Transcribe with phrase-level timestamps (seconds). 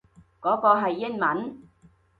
[0.41, 1.61] 嗰個係英文